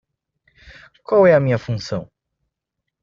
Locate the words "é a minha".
1.27-1.59